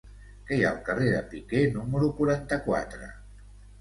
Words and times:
Què 0.45 0.55
hi 0.59 0.63
ha 0.65 0.69
al 0.69 0.79
carrer 0.87 1.11
de 1.11 1.21
Piquer 1.33 1.61
número 1.75 2.11
quaranta-quatre? 2.21 3.11